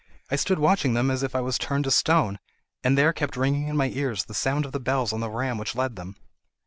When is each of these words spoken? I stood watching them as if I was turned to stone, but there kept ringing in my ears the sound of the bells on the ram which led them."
I 0.31 0.35
stood 0.35 0.57
watching 0.57 0.95
them 0.95 1.11
as 1.11 1.21
if 1.21 1.35
I 1.35 1.41
was 1.41 1.59
turned 1.59 1.83
to 1.83 1.91
stone, 1.91 2.39
but 2.81 2.95
there 2.95 3.13
kept 3.13 3.37
ringing 3.37 3.67
in 3.67 3.77
my 3.77 3.89
ears 3.89 4.25
the 4.25 4.33
sound 4.33 4.65
of 4.65 4.71
the 4.71 4.79
bells 4.79 5.13
on 5.13 5.19
the 5.19 5.29
ram 5.29 5.59
which 5.59 5.75
led 5.75 5.95
them." 5.95 6.15